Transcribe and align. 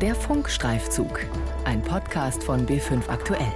Der 0.00 0.14
Funkstreifzug, 0.14 1.26
ein 1.64 1.82
Podcast 1.82 2.44
von 2.44 2.64
B5 2.68 3.08
Aktuell. 3.08 3.52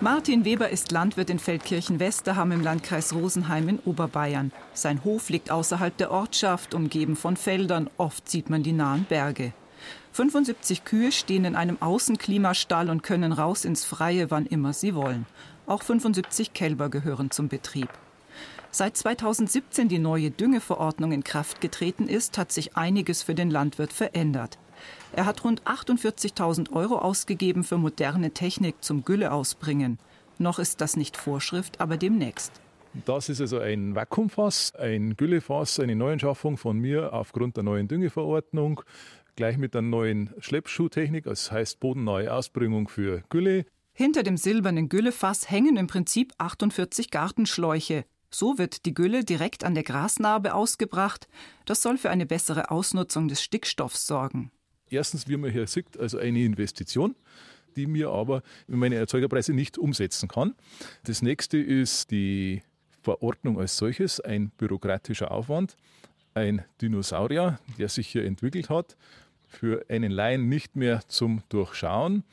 Martin 0.00 0.46
Weber 0.46 0.70
ist 0.70 0.90
Landwirt 0.90 1.28
in 1.28 1.38
Feldkirchen-Westerham 1.38 2.52
im 2.52 2.62
Landkreis 2.62 3.12
Rosenheim 3.12 3.68
in 3.68 3.78
Oberbayern. 3.80 4.50
Sein 4.72 5.04
Hof 5.04 5.28
liegt 5.28 5.50
außerhalb 5.50 5.94
der 5.98 6.10
Ortschaft, 6.10 6.72
umgeben 6.72 7.16
von 7.16 7.36
Feldern. 7.36 7.90
Oft 7.98 8.26
sieht 8.30 8.48
man 8.48 8.62
die 8.62 8.72
nahen 8.72 9.04
Berge. 9.04 9.52
75 10.12 10.86
Kühe 10.86 11.12
stehen 11.12 11.44
in 11.44 11.56
einem 11.56 11.76
Außenklimastall 11.82 12.88
und 12.88 13.02
können 13.02 13.34
raus 13.34 13.66
ins 13.66 13.84
Freie, 13.84 14.30
wann 14.30 14.46
immer 14.46 14.72
sie 14.72 14.94
wollen. 14.94 15.26
Auch 15.66 15.82
75 15.82 16.54
Kälber 16.54 16.88
gehören 16.88 17.30
zum 17.30 17.48
Betrieb. 17.48 17.90
Seit 18.70 18.96
2017 18.96 19.88
die 19.88 19.98
neue 19.98 20.30
Düngeverordnung 20.30 21.12
in 21.12 21.24
Kraft 21.24 21.60
getreten 21.60 22.06
ist, 22.06 22.36
hat 22.36 22.52
sich 22.52 22.76
einiges 22.76 23.22
für 23.22 23.34
den 23.34 23.50
Landwirt 23.50 23.92
verändert. 23.92 24.58
Er 25.12 25.26
hat 25.26 25.42
rund 25.42 25.62
48.000 25.62 26.72
Euro 26.72 26.98
ausgegeben 26.98 27.64
für 27.64 27.78
moderne 27.78 28.30
Technik 28.32 28.76
zum 28.84 29.04
Gülleausbringen. 29.04 29.98
Noch 30.38 30.58
ist 30.58 30.80
das 30.80 30.96
nicht 30.96 31.16
Vorschrift, 31.16 31.80
aber 31.80 31.96
demnächst. 31.96 32.52
Das 33.04 33.28
ist 33.28 33.40
also 33.40 33.58
ein 33.58 33.94
Vakuumfass, 33.94 34.74
ein 34.74 35.16
Güllefass, 35.16 35.80
eine 35.80 35.96
Neuanschaffung 35.96 36.56
von 36.56 36.78
mir 36.78 37.12
aufgrund 37.12 37.56
der 37.56 37.64
neuen 37.64 37.88
Düngeverordnung, 37.88 38.82
gleich 39.36 39.56
mit 39.56 39.74
der 39.74 39.82
neuen 39.82 40.30
Schleppschuhtechnik, 40.38 41.24
das 41.24 41.50
heißt 41.50 41.80
bodennahe 41.80 42.32
Ausbringung 42.32 42.88
für 42.88 43.22
Gülle. 43.28 43.66
Hinter 43.92 44.22
dem 44.22 44.36
silbernen 44.36 44.88
Güllefass 44.88 45.50
hängen 45.50 45.76
im 45.76 45.86
Prinzip 45.86 46.32
48 46.38 47.10
Gartenschläuche. 47.10 48.04
So 48.30 48.58
wird 48.58 48.84
die 48.84 48.94
Gülle 48.94 49.24
direkt 49.24 49.64
an 49.64 49.74
der 49.74 49.84
Grasnarbe 49.84 50.54
ausgebracht. 50.54 51.28
Das 51.64 51.82
soll 51.82 51.96
für 51.98 52.10
eine 52.10 52.26
bessere 52.26 52.70
Ausnutzung 52.70 53.28
des 53.28 53.42
Stickstoffs 53.42 54.06
sorgen. 54.06 54.50
Erstens, 54.90 55.28
wie 55.28 55.36
man 55.36 55.50
hier 55.50 55.66
sieht, 55.66 55.98
also 55.98 56.18
eine 56.18 56.40
Investition, 56.40 57.14
die 57.76 57.86
mir 57.86 58.10
aber 58.10 58.42
meine 58.66 58.96
Erzeugerpreise 58.96 59.52
nicht 59.52 59.78
umsetzen 59.78 60.28
kann. 60.28 60.54
Das 61.04 61.22
nächste 61.22 61.58
ist 61.58 62.10
die 62.10 62.62
Verordnung 63.02 63.58
als 63.58 63.76
solches, 63.76 64.20
ein 64.20 64.50
bürokratischer 64.50 65.30
Aufwand, 65.30 65.76
ein 66.34 66.64
Dinosaurier, 66.80 67.58
der 67.78 67.88
sich 67.88 68.08
hier 68.08 68.24
entwickelt 68.24 68.68
hat, 68.68 68.96
für 69.46 69.84
einen 69.88 70.12
Laien 70.12 70.48
nicht 70.48 70.76
mehr 70.76 71.00
zum 71.08 71.42
Durchschauen. 71.48 72.24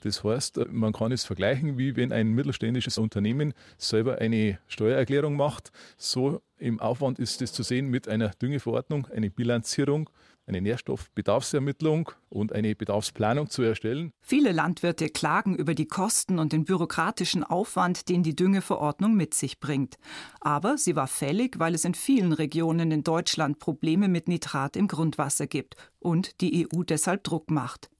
Das 0.00 0.24
heißt, 0.24 0.60
man 0.70 0.92
kann 0.92 1.12
es 1.12 1.24
vergleichen, 1.24 1.78
wie 1.78 1.96
wenn 1.96 2.12
ein 2.12 2.30
mittelständisches 2.30 2.98
Unternehmen 2.98 3.54
selber 3.78 4.18
eine 4.18 4.58
Steuererklärung 4.66 5.36
macht. 5.36 5.72
So 5.96 6.42
im 6.58 6.80
Aufwand 6.80 7.18
ist 7.18 7.42
es 7.42 7.52
zu 7.52 7.62
sehen 7.62 7.88
mit 7.88 8.08
einer 8.08 8.30
Düngeverordnung, 8.30 9.06
eine 9.06 9.30
Bilanzierung, 9.30 10.10
eine 10.46 10.60
Nährstoffbedarfsermittlung 10.60 12.10
und 12.28 12.52
eine 12.52 12.74
Bedarfsplanung 12.74 13.50
zu 13.50 13.62
erstellen. 13.62 14.12
Viele 14.20 14.52
Landwirte 14.52 15.08
klagen 15.08 15.54
über 15.54 15.74
die 15.74 15.86
Kosten 15.86 16.38
und 16.38 16.52
den 16.52 16.64
byrokratischen 16.64 17.44
Aufwand, 17.44 18.08
den 18.08 18.22
die 18.22 18.36
Düngeverordnung 18.36 19.14
mit 19.14 19.32
sich 19.34 19.60
bringt. 19.60 19.96
Aber 20.40 20.76
sie 20.76 20.96
war 20.96 21.06
fällig, 21.06 21.58
weil 21.58 21.74
es 21.74 21.84
in 21.84 21.94
vielen 21.94 22.32
Regionen 22.32 22.90
in 22.90 23.04
Deutschland 23.04 23.58
Probleme 23.58 24.08
mit 24.08 24.28
Nitrat 24.28 24.76
im 24.76 24.88
Grundwasser 24.88 25.46
gibt 25.46 25.76
und 25.98 26.40
die 26.40 26.66
EU 26.66 26.82
deshalb 26.82 27.24
Druck 27.24 27.50
macht. 27.50 27.90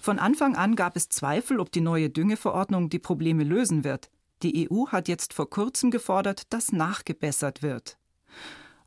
Von 0.00 0.18
Anfang 0.18 0.56
an 0.56 0.76
gab 0.76 0.96
es 0.96 1.08
Zweifel, 1.08 1.60
ob 1.60 1.72
die 1.72 1.80
neue 1.80 2.10
Düngeverordnung 2.10 2.88
die 2.88 2.98
Probleme 2.98 3.44
lösen 3.44 3.84
wird. 3.84 4.10
Die 4.42 4.68
EU 4.70 4.86
hat 4.88 5.08
jetzt 5.08 5.34
vor 5.34 5.50
kurzem 5.50 5.90
gefordert, 5.90 6.52
dass 6.52 6.72
nachgebessert 6.72 7.62
wird. 7.62 7.98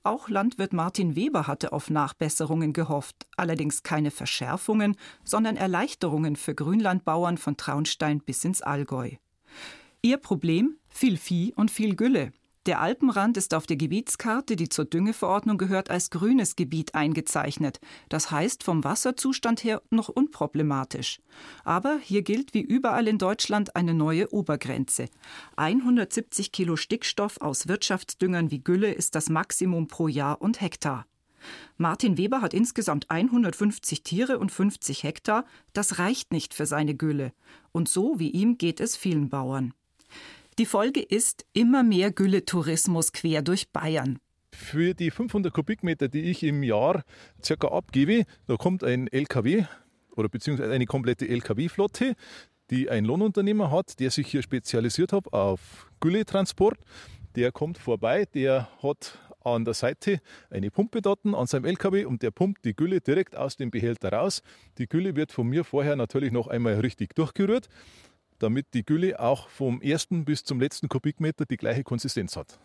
Auch 0.04 0.30
Landwirt 0.30 0.74
Martin 0.74 1.16
Weber 1.16 1.46
hatte 1.46 1.74
auf 1.74 1.92
Nachbesserungen 1.92 2.74
gehofft, 2.74 3.28
allerdings 3.38 3.84
keine 3.84 4.10
Verschärfungen, 4.10 4.96
sondern 5.24 5.58
Erleichterungen 5.58 6.36
für 6.36 6.56
Grünlandbauern 6.56 7.38
von 7.38 7.56
Traunstein 7.56 8.20
bis 8.20 8.44
ins 8.44 8.64
Allgäu. 8.64 9.12
Ihr 10.02 10.18
Problem? 10.18 10.78
Viel 10.90 11.18
Vieh 11.18 11.54
und 11.56 11.70
viel 11.70 11.96
Gülle. 11.96 12.32
Der 12.68 12.80
Alpenrand 12.80 13.38
ist 13.38 13.56
auf 13.56 13.66
der 13.66 13.76
Gebietskarte, 13.76 14.56
die 14.56 14.70
zur 14.70 14.86
Düngeverordnung 14.86 15.58
gehört, 15.58 15.90
als 15.90 16.12
grünes 16.12 16.56
Gebiet 16.56 16.94
eingezeichnet. 16.94 17.80
Das 18.08 18.30
heißt 18.30 18.64
vom 18.64 18.84
Wasserzustand 18.84 19.64
her 19.64 19.82
noch 19.90 20.10
unproblematisch. 20.10 21.22
Aber 21.64 21.98
hier 22.04 22.22
gilt 22.22 22.54
wie 22.54 22.62
überall 22.62 23.08
in 23.08 23.18
Deutschland 23.18 23.76
eine 23.76 23.96
neue 23.96 24.32
Obergrenze. 24.32 25.08
170 25.56 26.52
Kilo 26.52 26.76
Stickstoff 26.76 27.42
aus 27.42 27.68
Wirtschaftsdüngern 27.68 28.52
wie 28.52 28.64
Gülle 28.64 28.94
ist 28.94 29.16
das 29.16 29.32
Maximum 29.32 29.88
pro 29.88 30.08
Jahr 30.08 30.40
und 30.40 30.62
Hektar. 30.62 31.08
Martin 31.78 32.20
Weber 32.20 32.42
hat 32.42 32.54
insgesamt 32.54 33.10
150 33.10 34.04
Tiere 34.04 34.38
und 34.38 34.52
50 34.52 35.02
Hektar. 35.02 35.46
Das 35.74 35.98
reicht 35.98 36.32
nicht 36.32 36.54
für 36.54 36.68
seine 36.68 36.94
Gülle. 36.94 37.34
Und 37.72 37.90
so 37.90 38.20
wie 38.20 38.30
ihm 38.30 38.60
geht 38.60 38.80
es 38.80 38.96
vielen 38.96 39.30
Bauern. 39.30 39.74
Die 40.60 40.66
Folge 40.66 41.02
ist 41.02 41.46
immer 41.54 41.82
mehr 41.82 42.12
Gülletourismus 42.12 43.14
quer 43.14 43.42
durch 43.42 43.70
Bayern. 43.70 44.20
Für 44.54 44.94
die 44.94 45.10
500 45.10 45.54
Kubikmeter, 45.54 46.10
die 46.10 46.24
ich 46.24 46.44
im 46.44 46.62
Jahr 46.62 47.04
circa 47.42 47.70
abgebe, 47.70 48.26
da 48.48 48.58
kommt 48.58 48.84
ein 48.84 49.08
LKW 49.08 49.64
oder 50.18 50.28
beziehungsweise 50.28 50.74
eine 50.74 50.86
komplette 50.86 51.26
LKW-Flotte, 51.30 52.16
die 52.70 52.90
ein 52.90 53.06
Lohnunternehmer 53.06 53.72
hat, 53.72 54.02
der 54.02 54.12
sich 54.12 54.28
hier 54.28 54.44
spezialisiert 54.44 55.14
hat 55.14 55.32
auf 55.32 55.90
Gülletransport. 56.02 56.78
Der 57.36 57.54
kommt 57.54 57.78
vorbei, 57.78 58.26
der 58.26 58.68
hat 58.84 59.20
an 59.46 59.64
der 59.64 59.74
Seite 59.74 60.20
eine 60.50 60.70
Pumpe 60.70 61.02
dort 61.02 61.26
an 61.26 61.48
seinem 61.48 61.64
LKW 61.64 62.04
und 62.04 62.24
der 62.24 62.32
pumpt 62.32 62.66
die 62.66 62.76
Gülle 62.76 63.00
direkt 63.00 63.38
aus 63.38 63.56
dem 63.56 63.72
Behälter 63.72 64.12
raus. 64.12 64.44
Die 64.78 64.88
Gülle 64.88 65.16
wird 65.16 65.32
von 65.32 65.48
mir 65.48 65.64
vorher 65.64 65.96
natürlich 65.96 66.34
noch 66.34 66.48
einmal 66.48 66.82
richtig 66.82 67.16
durchgerührt 67.16 67.70
damit 68.42 68.74
die 68.74 68.86
Gülle 68.86 69.20
auch 69.20 69.50
vom 69.50 69.82
ersten 69.82 70.26
bis 70.26 70.44
zum 70.44 70.60
letzten 70.60 70.90
Kubikmeter 70.90 71.46
die 71.46 71.58
gleiche 71.58 71.84
Konsistenz 71.84 72.36
hat. 72.36 72.60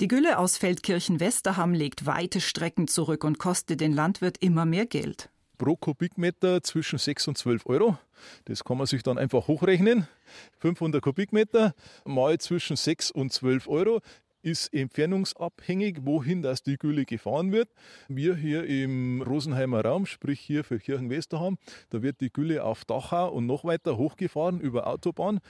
Die 0.00 0.08
Gülle 0.08 0.38
aus 0.38 0.56
Feldkirchen-Westerham 0.56 1.74
legt 1.74 2.06
weite 2.06 2.40
Strecken 2.40 2.88
zurück 2.88 3.24
und 3.24 3.38
kostet 3.38 3.80
den 3.80 3.92
Landwirt 3.92 4.38
immer 4.38 4.64
mehr 4.64 4.86
Geld. 4.86 5.30
Pro 5.58 5.76
Kubikmeter 5.76 6.60
zwischen 6.62 6.98
6 6.98 7.28
und 7.28 7.38
12 7.38 7.66
Euro. 7.66 7.96
Das 8.46 8.64
kann 8.64 8.78
man 8.78 8.86
sich 8.86 9.04
dann 9.04 9.16
einfach 9.16 9.46
hochrechnen. 9.46 10.08
500 10.58 11.00
Kubikmeter 11.00 11.74
mal 12.04 12.38
zwischen 12.38 12.76
6 12.76 13.12
und 13.12 13.32
12 13.32 13.68
Euro 13.68 14.00
ist 14.42 14.72
entfernungsabhängig, 14.74 16.00
wohin 16.02 16.42
das 16.42 16.62
die 16.62 16.76
Gülle 16.76 17.04
gefahren 17.04 17.52
wird. 17.52 17.70
Wir 18.08 18.36
hier 18.36 18.64
im 18.64 19.22
Rosenheimer 19.22 19.84
Raum, 19.84 20.06
sprich 20.06 20.40
hier 20.40 20.64
für 20.64 20.78
Kirchenwesterham, 20.78 21.58
da 21.90 22.02
wird 22.02 22.20
die 22.20 22.32
Gülle 22.32 22.64
auf 22.64 22.84
Dachau 22.84 23.30
und 23.30 23.46
noch 23.46 23.64
weiter 23.64 23.96
hochgefahren 23.96 24.60
über 24.60 24.86
Autobahn 24.86 25.40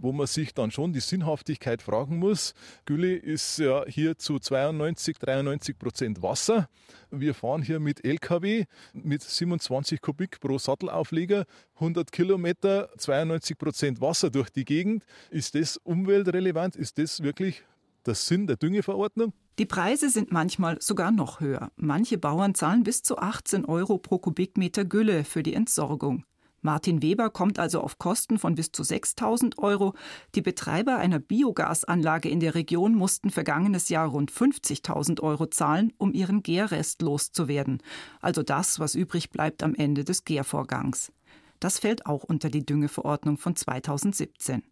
wo 0.00 0.12
man 0.12 0.26
sich 0.26 0.54
dann 0.54 0.70
schon 0.70 0.92
die 0.92 1.00
Sinnhaftigkeit 1.00 1.82
fragen 1.82 2.18
muss. 2.18 2.54
Gülle 2.86 3.16
ist 3.16 3.58
ja 3.58 3.84
hier 3.86 4.16
zu 4.16 4.38
92, 4.38 5.18
93 5.18 5.78
Prozent 5.78 6.22
Wasser. 6.22 6.68
Wir 7.10 7.34
fahren 7.34 7.62
hier 7.62 7.80
mit 7.80 8.04
LKW 8.04 8.64
mit 8.92 9.22
27 9.22 10.00
Kubik 10.00 10.40
pro 10.40 10.58
Sattelaufleger, 10.58 11.46
100 11.74 12.12
Kilometer, 12.12 12.90
92 12.96 13.58
Prozent 13.58 14.00
Wasser 14.00 14.30
durch 14.30 14.50
die 14.50 14.64
Gegend. 14.64 15.04
Ist 15.30 15.54
das 15.54 15.76
umweltrelevant? 15.78 16.76
Ist 16.76 16.98
das 16.98 17.22
wirklich 17.22 17.64
der 18.08 18.16
Sinn 18.16 18.46
der 18.46 18.56
Düngeverordnung? 18.56 19.32
Die 19.58 19.66
Preise 19.66 20.10
sind 20.10 20.32
manchmal 20.32 20.80
sogar 20.80 21.12
noch 21.12 21.40
höher. 21.40 21.70
Manche 21.76 22.18
Bauern 22.18 22.54
zahlen 22.54 22.82
bis 22.82 23.02
zu 23.02 23.18
18 23.18 23.64
Euro 23.64 23.98
pro 23.98 24.18
Kubikmeter 24.18 24.84
Gülle 24.84 25.24
für 25.24 25.42
die 25.42 25.54
Entsorgung. 25.54 26.24
Martin 26.60 27.02
Weber 27.02 27.30
kommt 27.30 27.58
also 27.58 27.80
auf 27.80 27.98
Kosten 27.98 28.38
von 28.38 28.54
bis 28.54 28.72
zu 28.72 28.82
6000 28.82 29.58
Euro. 29.58 29.94
Die 30.34 30.42
Betreiber 30.42 30.96
einer 30.96 31.20
Biogasanlage 31.20 32.28
in 32.28 32.40
der 32.40 32.54
Region 32.54 32.94
mussten 32.94 33.30
vergangenes 33.30 33.88
Jahr 33.88 34.08
rund 34.08 34.32
50.000 34.32 35.20
Euro 35.20 35.46
zahlen, 35.46 35.92
um 35.98 36.12
ihren 36.12 36.42
Gärrest 36.42 37.02
loszuwerden. 37.02 37.80
Also 38.20 38.42
das, 38.42 38.80
was 38.80 38.94
übrig 38.94 39.30
bleibt 39.30 39.62
am 39.62 39.74
Ende 39.74 40.02
des 40.02 40.24
Gärvorgangs. 40.24 41.12
Das 41.60 41.78
fällt 41.78 42.06
auch 42.06 42.24
unter 42.24 42.50
die 42.50 42.64
Düngeverordnung 42.64 43.38
von 43.38 43.54
2017. 43.54 44.62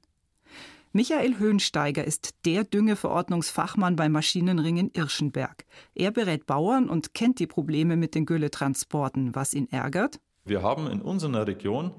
Michael 0.97 1.39
Höhensteiger 1.39 2.05
ist 2.05 2.47
der 2.47 2.65
Düngeverordnungsfachmann 2.65 3.97
bei 3.97 4.09
Maschinenring 4.09 4.79
in 4.79 4.91
Irschenberg. 4.95 5.67
Er 5.95 6.11
berät 6.11 6.47
Bauern 6.47 6.89
und 6.89 7.13
kennt 7.13 7.39
die 7.39 7.47
Probleme 7.47 7.99
mit 7.99 8.15
den 8.15 8.25
Gülletransporten. 8.25 9.35
Was 9.35 9.53
ihn 9.53 9.69
ärgert? 9.71 10.19
Wir 10.47 10.63
haben 10.63 10.87
in 10.87 11.03
unserer 11.03 11.47
Region 11.47 11.93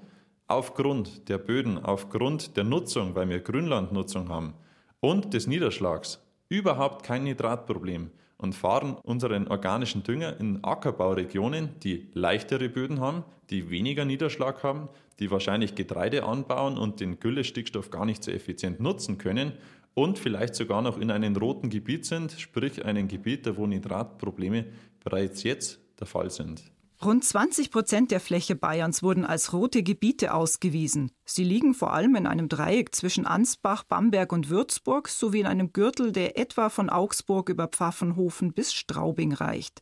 aufgrund 0.47 1.29
der 1.29 1.37
Böden, 1.37 1.77
aufgrund 1.77 2.57
der 2.57 2.63
Nutzung, 2.63 3.13
weil 3.13 3.29
wir 3.29 3.39
Grünlandnutzung 3.41 4.29
haben 4.29 4.55
und 4.99 5.31
des 5.35 5.45
Niederschlags 5.45 6.19
überhaupt 6.49 7.05
kein 7.05 7.25
Nitratproblem 7.25 8.09
und 8.37 8.55
fahren 8.55 8.97
unseren 9.03 9.47
organischen 9.47 10.01
Dünger 10.01 10.39
in 10.39 10.63
Ackerbauregionen, 10.63 11.79
die 11.83 12.07
leichtere 12.13 12.67
Böden 12.67 12.99
haben, 12.99 13.23
die 13.51 13.69
weniger 13.69 14.05
Niederschlag 14.05 14.63
haben, 14.63 14.89
die 15.19 15.31
wahrscheinlich 15.31 15.75
Getreide 15.75 16.23
anbauen 16.23 16.77
und 16.77 16.99
den 16.99 17.19
Güllestickstoff 17.19 17.89
gar 17.89 18.05
nicht 18.05 18.23
so 18.23 18.31
effizient 18.31 18.79
nutzen 18.79 19.17
können 19.17 19.53
und 19.93 20.19
vielleicht 20.19 20.55
sogar 20.55 20.81
noch 20.81 20.99
in 20.99 21.09
einem 21.09 21.35
roten 21.35 21.69
Gebiet 21.69 22.05
sind, 22.05 22.33
sprich 22.33 22.85
einem 22.85 23.07
Gebiet, 23.07 23.57
wo 23.57 23.65
Nitratprobleme 23.65 24.65
bereits 25.03 25.43
jetzt 25.43 25.79
der 25.99 26.07
Fall 26.07 26.29
sind. 26.29 26.61
Rund 27.03 27.23
20 27.23 27.69
Prozent 27.69 28.09
der 28.09 28.19
Fläche 28.19 28.55
Bayerns 28.55 29.03
wurden 29.03 29.23
als 29.23 29.53
rote 29.53 29.83
Gebiete 29.83 30.33
ausgewiesen. 30.33 31.11
Sie 31.25 31.43
liegen 31.43 31.75
vor 31.75 31.93
allem 31.93 32.15
in 32.15 32.25
einem 32.25 32.49
Dreieck 32.49 32.95
zwischen 32.95 33.27
Ansbach, 33.27 33.83
Bamberg 33.83 34.33
und 34.33 34.49
Würzburg 34.49 35.07
sowie 35.07 35.41
in 35.41 35.45
einem 35.45 35.73
Gürtel, 35.73 36.11
der 36.11 36.39
etwa 36.39 36.69
von 36.69 36.89
Augsburg 36.89 37.49
über 37.49 37.67
Pfaffenhofen 37.67 38.51
bis 38.53 38.73
Straubing 38.73 39.31
reicht. 39.31 39.81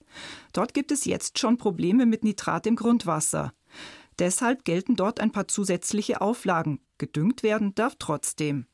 Dort 0.51 0.73
gibt 0.73 0.91
es 0.91 1.05
jetzt 1.05 1.39
schon 1.39 1.57
Probleme 1.57 2.05
mit 2.05 2.25
Nitrat 2.25 2.67
im 2.67 2.75
Grundwasser. 2.75 3.53
Deshalb 4.19 4.65
gelten 4.65 4.95
dort 4.95 5.19
ein 5.19 5.31
paar 5.31 5.47
zusätzliche 5.47 6.21
Auflagen. 6.21 6.79
Gedüngt 6.97 7.43
werden 7.43 7.75
darf 7.75 7.95
trotzdem. 7.99 8.65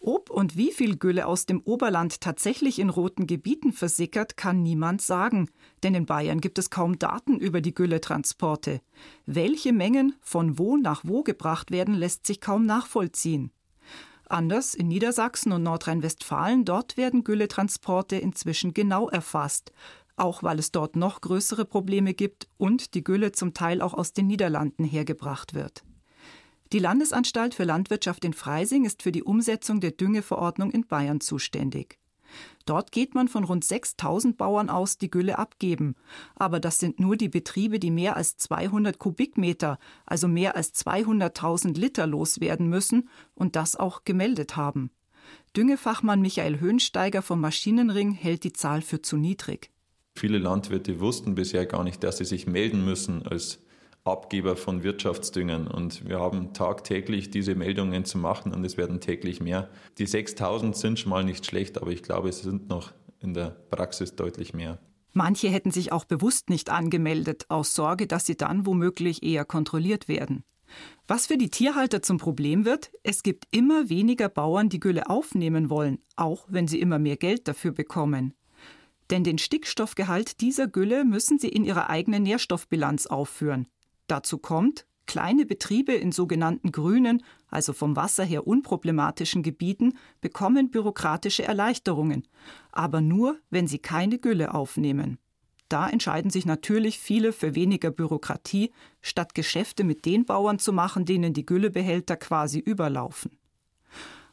Ob 0.00 0.30
und 0.30 0.56
wie 0.56 0.72
viel 0.72 0.96
Gülle 0.96 1.26
aus 1.26 1.46
dem 1.46 1.60
Oberland 1.60 2.20
tatsächlich 2.20 2.78
in 2.78 2.88
roten 2.88 3.26
Gebieten 3.26 3.72
versickert, 3.72 4.36
kann 4.36 4.62
niemand 4.62 5.02
sagen, 5.02 5.48
denn 5.82 5.94
in 5.94 6.06
Bayern 6.06 6.40
gibt 6.40 6.58
es 6.58 6.70
kaum 6.70 6.98
Daten 6.98 7.38
über 7.38 7.60
die 7.60 7.74
Gülletransporte. 7.74 8.80
Welche 9.26 9.72
Mengen 9.72 10.14
von 10.20 10.58
wo 10.58 10.76
nach 10.76 11.02
wo 11.04 11.22
gebracht 11.22 11.70
werden, 11.70 11.94
lässt 11.94 12.26
sich 12.26 12.40
kaum 12.40 12.66
nachvollziehen. 12.66 13.52
Anders 14.30 14.76
in 14.76 14.86
Niedersachsen 14.86 15.50
und 15.50 15.64
Nordrhein-Westfalen, 15.64 16.64
dort 16.64 16.96
werden 16.96 17.24
Gülletransporte 17.24 18.14
inzwischen 18.16 18.72
genau 18.72 19.08
erfasst, 19.08 19.72
auch 20.20 20.42
weil 20.42 20.58
es 20.58 20.72
dort 20.72 20.96
noch 20.96 21.20
größere 21.20 21.64
Probleme 21.64 22.14
gibt 22.14 22.48
und 22.58 22.94
die 22.94 23.02
Gülle 23.02 23.32
zum 23.32 23.54
Teil 23.54 23.82
auch 23.82 23.94
aus 23.94 24.12
den 24.12 24.26
Niederlanden 24.26 24.84
hergebracht 24.84 25.54
wird. 25.54 25.82
Die 26.72 26.78
Landesanstalt 26.78 27.54
für 27.54 27.64
Landwirtschaft 27.64 28.24
in 28.24 28.32
Freising 28.32 28.84
ist 28.84 29.02
für 29.02 29.10
die 29.10 29.24
Umsetzung 29.24 29.80
der 29.80 29.90
Düngeverordnung 29.90 30.70
in 30.70 30.86
Bayern 30.86 31.20
zuständig. 31.20 31.98
Dort 32.64 32.92
geht 32.92 33.16
man 33.16 33.26
von 33.26 33.42
rund 33.42 33.64
6000 33.64 34.36
Bauern 34.36 34.70
aus, 34.70 34.96
die 34.96 35.10
Gülle 35.10 35.38
abgeben. 35.38 35.96
Aber 36.36 36.60
das 36.60 36.78
sind 36.78 37.00
nur 37.00 37.16
die 37.16 37.28
Betriebe, 37.28 37.80
die 37.80 37.90
mehr 37.90 38.16
als 38.16 38.36
200 38.36 38.98
Kubikmeter, 38.98 39.80
also 40.06 40.28
mehr 40.28 40.54
als 40.54 40.74
200.000 40.74 41.76
Liter 41.76 42.06
loswerden 42.06 42.68
müssen 42.68 43.08
und 43.34 43.56
das 43.56 43.74
auch 43.74 44.04
gemeldet 44.04 44.56
haben. 44.56 44.90
Düngefachmann 45.56 46.20
Michael 46.20 46.60
Höhnsteiger 46.60 47.22
vom 47.22 47.40
Maschinenring 47.40 48.12
hält 48.12 48.44
die 48.44 48.52
Zahl 48.52 48.82
für 48.82 49.02
zu 49.02 49.16
niedrig. 49.16 49.70
Viele 50.20 50.36
Landwirte 50.36 51.00
wussten 51.00 51.34
bisher 51.34 51.64
gar 51.64 51.82
nicht, 51.82 52.04
dass 52.04 52.18
sie 52.18 52.26
sich 52.26 52.46
melden 52.46 52.84
müssen 52.84 53.26
als 53.26 53.58
Abgeber 54.04 54.54
von 54.54 54.82
Wirtschaftsdüngern. 54.82 55.66
Und 55.66 56.06
wir 56.06 56.20
haben 56.20 56.52
tagtäglich 56.52 57.30
diese 57.30 57.54
Meldungen 57.54 58.04
zu 58.04 58.18
machen 58.18 58.52
und 58.52 58.62
es 58.66 58.76
werden 58.76 59.00
täglich 59.00 59.40
mehr. 59.40 59.70
Die 59.96 60.04
6000 60.04 60.76
sind 60.76 60.98
schon 60.98 61.08
mal 61.08 61.24
nicht 61.24 61.46
schlecht, 61.46 61.80
aber 61.80 61.90
ich 61.90 62.02
glaube, 62.02 62.28
es 62.28 62.42
sind 62.42 62.68
noch 62.68 62.92
in 63.20 63.32
der 63.32 63.48
Praxis 63.70 64.14
deutlich 64.14 64.52
mehr. 64.52 64.78
Manche 65.14 65.48
hätten 65.48 65.70
sich 65.70 65.90
auch 65.90 66.04
bewusst 66.04 66.50
nicht 66.50 66.68
angemeldet, 66.68 67.46
aus 67.48 67.72
Sorge, 67.72 68.06
dass 68.06 68.26
sie 68.26 68.36
dann 68.36 68.66
womöglich 68.66 69.22
eher 69.22 69.46
kontrolliert 69.46 70.06
werden. 70.06 70.44
Was 71.08 71.28
für 71.28 71.38
die 71.38 71.48
Tierhalter 71.48 72.02
zum 72.02 72.18
Problem 72.18 72.66
wird, 72.66 72.92
es 73.04 73.22
gibt 73.22 73.46
immer 73.52 73.88
weniger 73.88 74.28
Bauern, 74.28 74.68
die 74.68 74.80
Gülle 74.80 75.08
aufnehmen 75.08 75.70
wollen, 75.70 75.98
auch 76.16 76.44
wenn 76.50 76.68
sie 76.68 76.78
immer 76.78 76.98
mehr 76.98 77.16
Geld 77.16 77.48
dafür 77.48 77.72
bekommen. 77.72 78.34
Denn 79.10 79.24
den 79.24 79.38
Stickstoffgehalt 79.38 80.40
dieser 80.40 80.68
Gülle 80.68 81.04
müssen 81.04 81.38
sie 81.38 81.48
in 81.48 81.64
ihrer 81.64 81.90
eigenen 81.90 82.22
Nährstoffbilanz 82.22 83.06
aufführen. 83.06 83.66
Dazu 84.06 84.38
kommt, 84.38 84.86
kleine 85.06 85.44
Betriebe 85.44 85.92
in 85.92 86.12
sogenannten 86.12 86.70
grünen, 86.70 87.24
also 87.48 87.72
vom 87.72 87.96
Wasser 87.96 88.24
her 88.24 88.46
unproblematischen 88.46 89.42
Gebieten, 89.42 89.98
bekommen 90.20 90.70
bürokratische 90.70 91.42
Erleichterungen, 91.42 92.28
aber 92.70 93.00
nur, 93.00 93.38
wenn 93.50 93.66
sie 93.66 93.80
keine 93.80 94.18
Gülle 94.18 94.54
aufnehmen. 94.54 95.18
Da 95.68 95.88
entscheiden 95.88 96.30
sich 96.30 96.46
natürlich 96.46 96.98
viele 96.98 97.32
für 97.32 97.54
weniger 97.54 97.90
Bürokratie, 97.90 98.72
statt 99.00 99.34
Geschäfte 99.34 99.84
mit 99.84 100.04
den 100.04 100.24
Bauern 100.24 100.58
zu 100.58 100.72
machen, 100.72 101.04
denen 101.04 101.32
die 101.32 101.46
Güllebehälter 101.46 102.16
quasi 102.16 102.58
überlaufen. 102.58 103.39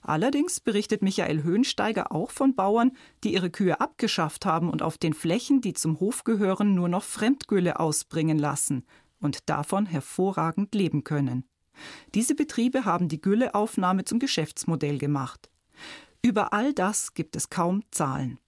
Allerdings 0.08 0.62
berichtet 0.62 1.02
Michael 1.02 1.44
Höhensteiger 1.44 2.14
auch 2.14 2.32
von 2.32 2.56
Bauern, 2.56 2.94
die 3.26 3.34
ihre 3.34 3.50
Kühe 3.50 3.82
abgeschafft 3.82 4.46
haben 4.46 4.70
und 4.70 4.82
auf 4.82 4.98
den 4.98 5.14
Flächen, 5.14 5.60
die 5.60 5.74
zum 5.74 6.00
Hof 6.00 6.24
gehören, 6.24 6.76
nur 6.76 6.88
noch 6.88 7.04
Fremdgülle 7.04 7.78
ausbringen 7.78 8.40
lassen, 8.40 8.86
und 9.20 9.50
davon 9.50 9.86
hervorragend 9.86 10.74
leben 10.74 11.04
können. 11.04 11.44
Diese 12.16 12.36
Betriebe 12.36 12.86
haben 12.86 13.10
die 13.10 13.20
Gülleaufnahme 13.20 14.06
zum 14.06 14.20
Geschäftsmodell 14.20 14.98
gemacht. 14.98 15.50
Über 16.22 16.54
all 16.54 16.74
das 16.74 17.14
gibt 17.14 17.36
es 17.36 17.50
kaum 17.50 17.84
Zahlen. 17.92 18.40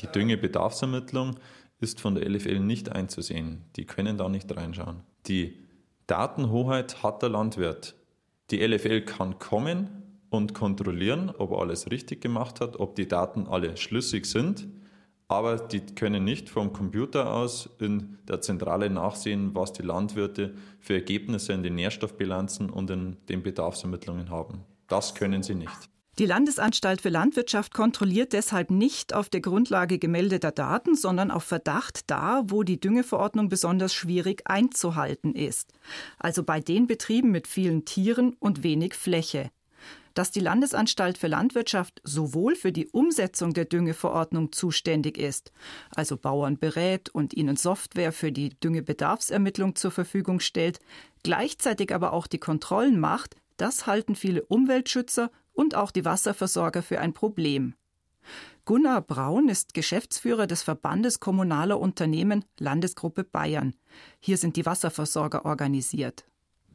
Die 0.00 0.08
Düngebedarfsermittlung 0.08 1.36
ist 1.78 2.00
von 2.00 2.16
der 2.16 2.28
LFL 2.28 2.58
nicht 2.58 2.90
einzusehen. 2.90 3.64
Die 3.76 3.86
können 3.86 4.18
da 4.18 4.28
nicht 4.28 4.54
reinschauen. 4.54 5.04
Die 5.28 5.62
Datenhoheit 6.08 7.04
hat 7.04 7.22
der 7.22 7.28
Landwirt. 7.28 7.94
Die 8.50 8.60
LFL 8.66 9.02
kann 9.02 9.38
kommen 9.38 10.03
und 10.30 10.54
kontrollieren, 10.54 11.30
ob 11.38 11.52
er 11.52 11.60
alles 11.60 11.90
richtig 11.90 12.20
gemacht 12.20 12.60
hat, 12.60 12.78
ob 12.80 12.96
die 12.96 13.08
Daten 13.08 13.46
alle 13.46 13.76
schlüssig 13.76 14.26
sind 14.26 14.66
aber 15.28 15.56
die 15.56 15.80
können 15.80 16.24
nicht 16.24 16.50
vom 16.50 16.72
Computer 16.72 17.32
aus 17.32 17.70
in 17.80 18.18
der 18.28 18.40
Zentrale 18.40 18.90
nachsehen, 18.90 19.54
was 19.54 19.72
die 19.72 19.82
Landwirte 19.82 20.54
für 20.80 20.94
Ergebnisse 20.94 21.52
in 21.52 21.62
den 21.62 21.74
Nährstoffbilanzen 21.76 22.70
und 22.70 22.90
in 22.90 23.16
den 23.28 23.42
Bedarfsermittlungen 23.42 24.30
haben. 24.30 24.64
Das 24.86 25.14
können 25.14 25.42
sie 25.42 25.54
nicht. 25.54 25.90
Die 26.18 26.26
Landesanstalt 26.26 27.00
für 27.00 27.08
Landwirtschaft 27.08 27.74
kontrolliert 27.74 28.34
deshalb 28.34 28.70
nicht 28.70 29.14
auf 29.14 29.28
der 29.28 29.40
Grundlage 29.40 29.98
gemeldeter 29.98 30.52
Daten, 30.52 30.94
sondern 30.94 31.32
auf 31.32 31.42
Verdacht 31.42 32.08
da, 32.08 32.44
wo 32.46 32.62
die 32.62 32.78
Düngeverordnung 32.78 33.48
besonders 33.48 33.92
schwierig 33.92 34.42
einzuhalten 34.44 35.34
ist. 35.34 35.72
Also 36.18 36.44
bei 36.44 36.60
den 36.60 36.86
Betrieben 36.86 37.32
mit 37.32 37.48
vielen 37.48 37.84
Tieren 37.84 38.36
und 38.38 38.62
wenig 38.62 38.94
Fläche 38.94 39.50
dass 40.14 40.30
die 40.30 40.40
Landesanstalt 40.40 41.18
für 41.18 41.26
Landwirtschaft 41.26 42.00
sowohl 42.04 42.56
für 42.56 42.72
die 42.72 42.88
Umsetzung 42.88 43.52
der 43.52 43.64
Düngeverordnung 43.66 44.52
zuständig 44.52 45.18
ist, 45.18 45.52
also 45.94 46.16
Bauern 46.16 46.58
berät 46.58 47.10
und 47.10 47.34
ihnen 47.34 47.56
Software 47.56 48.12
für 48.12 48.32
die 48.32 48.50
Düngebedarfsermittlung 48.60 49.74
zur 49.74 49.90
Verfügung 49.90 50.40
stellt, 50.40 50.78
gleichzeitig 51.22 51.94
aber 51.94 52.12
auch 52.12 52.26
die 52.26 52.38
Kontrollen 52.38 52.98
macht, 52.98 53.36
das 53.56 53.86
halten 53.86 54.14
viele 54.14 54.44
Umweltschützer 54.44 55.30
und 55.52 55.74
auch 55.74 55.90
die 55.90 56.04
Wasserversorger 56.04 56.82
für 56.82 57.00
ein 57.00 57.12
Problem. 57.12 57.74
Gunnar 58.64 59.02
Braun 59.02 59.48
ist 59.48 59.74
Geschäftsführer 59.74 60.46
des 60.46 60.62
Verbandes 60.62 61.20
kommunaler 61.20 61.78
Unternehmen 61.78 62.44
Landesgruppe 62.58 63.22
Bayern. 63.22 63.74
Hier 64.20 64.38
sind 64.38 64.56
die 64.56 64.64
Wasserversorger 64.64 65.44
organisiert. 65.44 66.24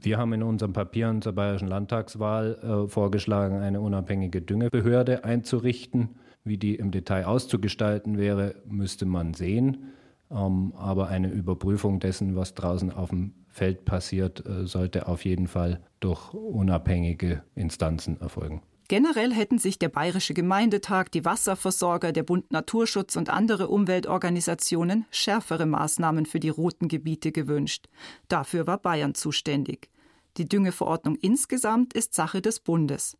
Wir 0.02 0.18
haben 0.18 0.32
in 0.32 0.44
unserem 0.44 0.72
Papier 0.72 1.14
zur 1.20 1.34
Bayerischen 1.34 1.68
Landtagswahl 1.68 2.56
äh, 2.86 2.88
vorgeschlagen, 2.88 3.58
eine 3.58 3.82
unabhängige 3.82 4.42
Düngebehörde 4.42 5.26
einzurichten. 5.26 6.16
Wie 6.46 6.58
die 6.58 6.76
im 6.76 6.92
Detail 6.92 7.26
auszugestalten 7.26 8.18
wäre, 8.18 8.56
müsste 8.66 9.06
man 9.06 9.34
sehen. 9.34 9.90
Ähm, 10.32 10.74
aber 10.78 11.10
eine 11.10 11.30
Überprüfung 11.30 12.00
dessen, 12.00 12.38
was 12.38 12.54
draußen 12.54 12.92
auf 12.92 13.10
dem 13.10 13.34
Feld 13.50 13.84
passiert, 13.84 14.46
äh, 14.46 14.66
sollte 14.66 15.08
auf 15.08 15.26
jeden 15.26 15.48
Fall 15.48 15.82
durch 16.00 16.34
unabhängige 16.34 17.44
Instanzen 17.56 18.22
erfolgen. 18.22 18.62
Generell 18.90 19.32
hätten 19.32 19.60
sich 19.60 19.78
der 19.78 19.90
Bayerische 19.90 20.34
Gemeindetag, 20.34 21.10
die 21.14 21.24
Wasserversorger, 21.24 22.12
der 22.12 22.24
Bund 22.24 22.52
Naturschutz 22.52 23.16
und 23.18 23.30
andere 23.30 23.68
Umweltorganisationen 23.68 25.06
schärfere 25.12 25.68
Maßnahmen 25.68 26.26
für 26.26 26.40
die 26.40 26.50
roten 26.50 26.88
Gebiete 26.88 27.32
gewünscht. 27.32 27.88
Dafür 28.30 28.66
war 28.66 28.80
Bayern 28.80 29.14
zuständig. 29.14 29.92
Die 30.38 30.50
Düngeverordnung 30.50 31.18
insgesamt 31.18 31.94
ist 31.94 32.16
Sache 32.16 32.42
des 32.42 32.62
Bundes. 32.62 33.16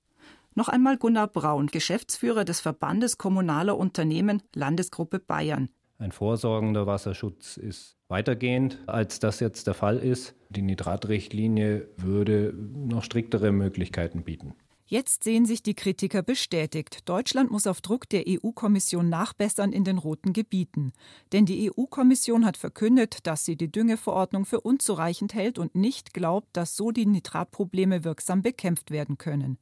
Noch 0.56 0.70
einmal 0.70 0.98
Gunnar 0.98 1.28
Braun, 1.28 1.68
Geschäftsführer 1.68 2.46
des 2.46 2.62
Verbandes 2.62 3.20
kommunaler 3.20 3.78
Unternehmen 3.78 4.42
Landesgruppe 4.56 5.20
Bayern. 5.20 5.70
Ein 6.00 6.12
vorsorgender 6.12 6.88
Wasserschutz 6.88 7.58
ist 7.58 7.96
weitergehend, 8.08 8.80
als 8.88 9.20
das 9.20 9.40
jetzt 9.40 9.68
der 9.68 9.76
Fall 9.76 10.00
ist. 10.00 10.34
Die 10.50 10.64
Nitratrichtlinie 10.64 11.90
würde 11.96 12.56
noch 12.56 13.04
striktere 13.04 13.52
Möglichkeiten 13.52 14.24
bieten. 14.24 14.56
Jetzt 14.92 15.24
sehen 15.24 15.46
sich 15.46 15.62
die 15.62 15.76
Kritiker 15.76 16.24
bestätigt. 16.24 17.08
Deutschland 17.08 17.52
muss 17.52 17.68
auf 17.68 17.80
Druck 17.80 18.10
der 18.10 18.24
EU-Kommission 18.28 19.08
nachbessern 19.08 19.72
in 19.72 19.84
den 19.84 20.00
roten 20.00 20.34
Gebieten. 20.34 20.94
Denn 21.32 21.46
die 21.46 21.70
EU-Kommission 21.70 22.44
hat 22.44 22.58
verkündet, 22.58 23.20
dass 23.28 23.46
sie 23.46 23.56
die 23.56 23.72
Düngeverordnung 23.72 24.46
für 24.46 24.62
unzureichend 24.62 25.36
hält 25.36 25.60
und 25.60 25.76
nicht 25.76 26.16
glaubt, 26.16 26.48
dass 26.54 26.76
so 26.76 26.90
die 26.90 27.06
Nitratprobleme 27.06 28.04
wirksam 28.04 28.42
bekämpft 28.42 28.90
werden 28.90 29.20
können. 29.20 29.60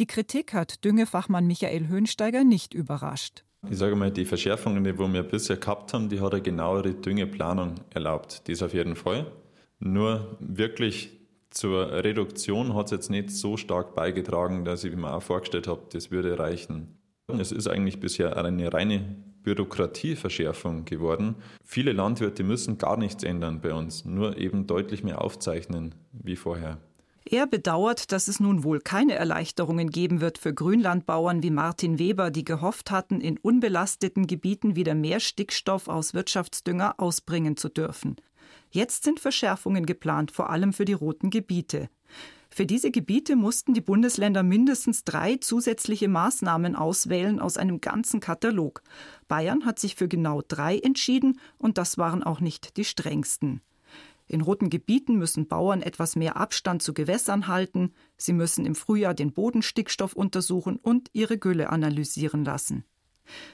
Die 0.00 0.06
Kritik 0.08 0.52
hat 0.52 0.84
Düngefachmann 0.84 1.46
Michael 1.46 1.86
Höhnsteiger 1.86 2.42
nicht 2.42 2.74
überrascht. 2.74 3.44
Ich 3.70 3.78
sage 3.78 3.94
mal, 3.94 4.10
die 4.10 4.24
Verschärfungen, 4.24 4.82
die 4.82 4.98
wir 4.98 5.22
bisher 5.22 5.58
gehabt 5.58 5.94
haben, 5.94 6.08
die 6.08 6.20
hat 6.20 6.32
eine 6.32 6.42
genauere 6.42 6.92
Düngeplanung 6.92 7.76
erlaubt. 7.94 8.42
Das 8.48 8.62
auf 8.62 8.74
jeden 8.74 8.96
Fall. 8.96 9.30
Nur 9.78 10.36
wirklich 10.40 11.16
zur 11.56 11.90
Reduktion 11.90 12.74
hat 12.74 12.86
es 12.86 12.90
jetzt 12.92 13.10
nicht 13.10 13.30
so 13.30 13.56
stark 13.56 13.94
beigetragen, 13.94 14.64
dass 14.64 14.84
ich 14.84 14.94
mir 14.94 15.12
auch 15.12 15.22
vorgestellt 15.22 15.66
habe, 15.68 15.82
das 15.90 16.10
würde 16.10 16.38
reichen. 16.38 16.98
Es 17.28 17.50
ist 17.50 17.66
eigentlich 17.66 17.98
bisher 17.98 18.36
eine 18.36 18.72
reine 18.72 19.16
Bürokratieverschärfung 19.42 20.84
geworden. 20.84 21.36
Viele 21.64 21.92
Landwirte 21.92 22.44
müssen 22.44 22.78
gar 22.78 22.96
nichts 22.96 23.24
ändern 23.24 23.60
bei 23.60 23.72
uns, 23.72 24.04
nur 24.04 24.36
eben 24.36 24.66
deutlich 24.66 25.02
mehr 25.02 25.22
aufzeichnen 25.22 25.94
wie 26.12 26.36
vorher. 26.36 26.78
Er 27.28 27.46
bedauert, 27.46 28.12
dass 28.12 28.28
es 28.28 28.38
nun 28.38 28.62
wohl 28.62 28.80
keine 28.80 29.14
Erleichterungen 29.14 29.90
geben 29.90 30.20
wird 30.20 30.38
für 30.38 30.54
Grünlandbauern 30.54 31.42
wie 31.42 31.50
Martin 31.50 31.98
Weber, 31.98 32.30
die 32.30 32.44
gehofft 32.44 32.90
hatten, 32.92 33.20
in 33.20 33.38
unbelasteten 33.38 34.26
Gebieten 34.28 34.76
wieder 34.76 34.94
mehr 34.94 35.18
Stickstoff 35.18 35.88
aus 35.88 36.14
Wirtschaftsdünger 36.14 36.94
ausbringen 36.98 37.56
zu 37.56 37.68
dürfen. 37.68 38.16
Jetzt 38.70 39.04
sind 39.04 39.20
Verschärfungen 39.20 39.86
geplant, 39.86 40.30
vor 40.30 40.50
allem 40.50 40.72
für 40.72 40.84
die 40.84 40.92
roten 40.92 41.30
Gebiete. 41.30 41.88
Für 42.50 42.66
diese 42.66 42.90
Gebiete 42.90 43.36
mussten 43.36 43.74
die 43.74 43.80
Bundesländer 43.80 44.42
mindestens 44.42 45.04
drei 45.04 45.36
zusätzliche 45.36 46.08
Maßnahmen 46.08 46.74
auswählen 46.74 47.38
aus 47.38 47.58
einem 47.58 47.80
ganzen 47.80 48.20
Katalog. 48.20 48.82
Bayern 49.28 49.66
hat 49.66 49.78
sich 49.78 49.94
für 49.94 50.08
genau 50.08 50.42
drei 50.46 50.78
entschieden 50.78 51.38
und 51.58 51.76
das 51.76 51.98
waren 51.98 52.22
auch 52.22 52.40
nicht 52.40 52.76
die 52.76 52.84
strengsten. 52.84 53.60
In 54.28 54.40
roten 54.40 54.70
Gebieten 54.70 55.16
müssen 55.16 55.46
Bauern 55.46 55.82
etwas 55.82 56.16
mehr 56.16 56.36
Abstand 56.36 56.82
zu 56.82 56.94
Gewässern 56.94 57.46
halten, 57.46 57.92
sie 58.16 58.32
müssen 58.32 58.64
im 58.64 58.74
Frühjahr 58.74 59.14
den 59.14 59.32
Bodenstickstoff 59.32 60.14
untersuchen 60.14 60.76
und 60.76 61.10
ihre 61.12 61.38
Gülle 61.38 61.70
analysieren 61.70 62.44
lassen. 62.44 62.84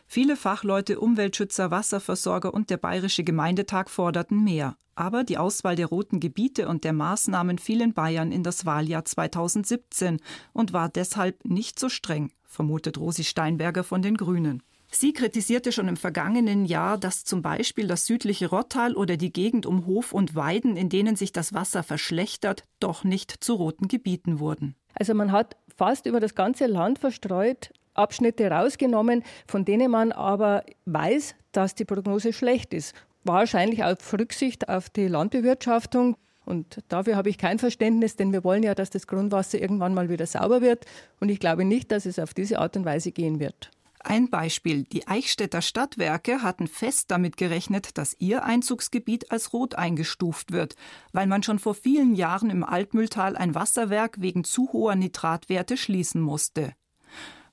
Viele 0.06 0.36
Fachleute, 0.36 1.00
Umweltschützer, 1.00 1.70
Wasserversorger 1.70 2.52
und 2.52 2.70
der 2.70 2.76
Bayerische 2.76 3.24
Gemeindetag 3.24 3.88
forderten 3.88 4.42
mehr. 4.44 4.76
Aber 4.94 5.24
die 5.24 5.38
Auswahl 5.38 5.76
der 5.76 5.86
roten 5.86 6.20
Gebiete 6.20 6.68
und 6.68 6.84
der 6.84 6.92
Maßnahmen 6.92 7.58
fiel 7.58 7.80
in 7.80 7.94
Bayern 7.94 8.30
in 8.30 8.42
das 8.42 8.66
Wahljahr 8.66 9.04
2017 9.04 10.20
und 10.52 10.72
war 10.72 10.88
deshalb 10.88 11.44
nicht 11.44 11.78
so 11.78 11.88
streng, 11.88 12.30
vermutet 12.44 12.98
Rosi 12.98 13.24
Steinberger 13.24 13.84
von 13.84 14.02
den 14.02 14.16
Grünen. 14.16 14.62
Sie 14.94 15.14
kritisierte 15.14 15.72
schon 15.72 15.88
im 15.88 15.96
vergangenen 15.96 16.66
Jahr, 16.66 16.98
dass 16.98 17.24
zum 17.24 17.40
Beispiel 17.40 17.86
das 17.86 18.04
südliche 18.04 18.50
Rottal 18.50 18.94
oder 18.94 19.16
die 19.16 19.32
Gegend 19.32 19.64
um 19.64 19.86
Hof 19.86 20.12
und 20.12 20.34
Weiden, 20.34 20.76
in 20.76 20.90
denen 20.90 21.16
sich 21.16 21.32
das 21.32 21.54
Wasser 21.54 21.82
verschlechtert, 21.82 22.64
doch 22.78 23.02
nicht 23.02 23.42
zu 23.42 23.54
roten 23.54 23.88
Gebieten 23.88 24.38
wurden. 24.38 24.76
Also 24.94 25.14
man 25.14 25.32
hat 25.32 25.56
fast 25.74 26.04
über 26.04 26.20
das 26.20 26.34
ganze 26.34 26.66
Land 26.66 26.98
verstreut 26.98 27.72
Abschnitte 27.94 28.50
rausgenommen, 28.50 29.22
von 29.46 29.64
denen 29.64 29.90
man 29.90 30.12
aber 30.12 30.64
weiß, 30.86 31.34
dass 31.52 31.74
die 31.74 31.84
Prognose 31.84 32.32
schlecht 32.32 32.74
ist. 32.74 32.94
Wahrscheinlich 33.24 33.84
auf 33.84 34.12
Rücksicht 34.12 34.68
auf 34.68 34.90
die 34.90 35.06
Landbewirtschaftung. 35.06 36.16
Und 36.44 36.78
dafür 36.88 37.16
habe 37.16 37.28
ich 37.28 37.38
kein 37.38 37.58
Verständnis, 37.58 38.16
denn 38.16 38.32
wir 38.32 38.42
wollen 38.42 38.64
ja, 38.64 38.74
dass 38.74 38.90
das 38.90 39.06
Grundwasser 39.06 39.60
irgendwann 39.60 39.94
mal 39.94 40.08
wieder 40.08 40.26
sauber 40.26 40.60
wird. 40.60 40.86
Und 41.20 41.28
ich 41.28 41.38
glaube 41.38 41.64
nicht, 41.64 41.92
dass 41.92 42.04
es 42.04 42.18
auf 42.18 42.34
diese 42.34 42.58
Art 42.58 42.76
und 42.76 42.84
Weise 42.84 43.12
gehen 43.12 43.38
wird. 43.38 43.70
Ein 44.04 44.30
Beispiel. 44.30 44.82
Die 44.82 45.06
Eichstätter 45.06 45.62
Stadtwerke 45.62 46.42
hatten 46.42 46.66
fest 46.66 47.12
damit 47.12 47.36
gerechnet, 47.36 47.96
dass 47.98 48.16
ihr 48.18 48.42
Einzugsgebiet 48.44 49.30
als 49.30 49.52
rot 49.52 49.76
eingestuft 49.76 50.50
wird, 50.50 50.74
weil 51.12 51.28
man 51.28 51.44
schon 51.44 51.60
vor 51.60 51.74
vielen 51.74 52.16
Jahren 52.16 52.50
im 52.50 52.64
Altmühltal 52.64 53.36
ein 53.36 53.54
Wasserwerk 53.54 54.20
wegen 54.20 54.42
zu 54.42 54.72
hoher 54.72 54.96
Nitratwerte 54.96 55.76
schließen 55.76 56.20
musste. 56.20 56.72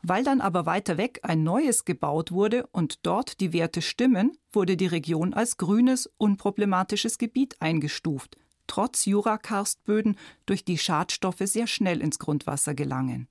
Weil 0.02 0.24
dann 0.24 0.40
aber 0.40 0.66
weiter 0.66 0.98
weg 0.98 1.20
ein 1.24 1.44
neues 1.44 1.84
gebaut 1.84 2.32
wurde 2.32 2.68
und 2.72 3.06
dort 3.06 3.40
die 3.42 3.52
Werte 3.52 3.82
stimmen, 3.82 4.38
wurde 4.52 4.78
die 4.78 4.88
Region 4.88 5.34
als 5.34 5.58
grünes, 5.58 6.10
unproblematisches 6.18 7.18
Gebiet 7.18 7.62
eingestuft, 7.62 8.38
trotz 8.68 9.06
Jurakarstböden, 9.06 10.18
durch 10.46 10.64
die 10.64 10.78
Schadstoffe 10.78 11.42
sehr 11.44 11.68
schnell 11.68 12.02
ins 12.02 12.20
Grundwasser 12.20 12.74
gelangen. 12.74 13.28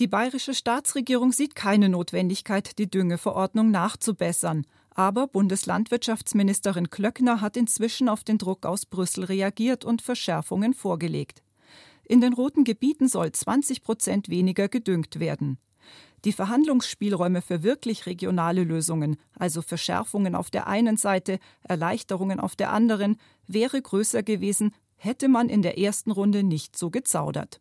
Die 0.00 0.06
bayerische 0.08 0.54
Staatsregierung 0.54 1.32
sieht 1.32 1.54
keine 1.54 1.88
Notwendigkeit, 1.88 2.78
die 2.78 2.90
Düngeverordnung 2.90 3.70
nachzubessern. 3.70 4.66
Aber 4.90 5.26
Bundeslandwirtschaftsministerin 5.26 6.90
Klöckner 6.90 7.40
hat 7.40 7.56
inzwischen 7.56 8.08
auf 8.08 8.22
den 8.22 8.38
Druck 8.38 8.64
aus 8.64 8.86
Brüssel 8.86 9.24
reagiert 9.24 9.84
und 9.84 10.02
Verschärfungen 10.02 10.72
vorgelegt. 10.72 11.42
In 12.06 12.20
den 12.20 12.32
roten 12.32 12.64
Gebieten 12.64 13.08
soll 13.08 13.32
20 13.32 13.82
Prozent 13.82 14.28
weniger 14.28 14.68
gedüngt 14.68 15.20
werden. 15.20 15.58
Die 16.24 16.32
Verhandlungsspielräume 16.32 17.42
für 17.42 17.62
wirklich 17.62 18.06
regionale 18.06 18.64
Lösungen, 18.64 19.16
also 19.38 19.60
Verschärfungen 19.60 20.34
auf 20.34 20.50
der 20.50 20.66
einen 20.66 20.96
Seite, 20.96 21.38
Erleichterungen 21.62 22.40
auf 22.40 22.56
der 22.56 22.72
anderen, 22.72 23.16
wäre 23.46 23.80
größer 23.80 24.22
gewesen, 24.22 24.74
hätte 24.96 25.28
man 25.28 25.50
in 25.50 25.60
der 25.60 25.78
ersten 25.78 26.10
Runde 26.10 26.42
nicht 26.42 26.78
so 26.78 26.90
gezaudert. 26.90 27.60